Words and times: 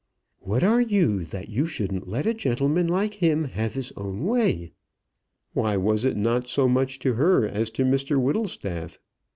"What 0.39 0.63
are 0.63 0.81
you, 0.81 1.23
that 1.25 1.49
you 1.49 1.67
shouldn't 1.67 2.07
let 2.07 2.25
a 2.25 2.33
gentleman 2.33 2.87
like 2.87 3.13
him 3.13 3.43
have 3.43 3.75
his 3.75 3.93
own 3.95 4.25
way?" 4.25 4.71
Why 5.53 5.77
was 5.77 6.05
it 6.05 6.17
not 6.17 6.47
so 6.47 6.67
much 6.67 6.97
to 7.01 7.13
her 7.13 7.47
as 7.47 7.69
to 7.69 7.85
Mr 7.85 8.19
Whittlestaff? 8.19 8.97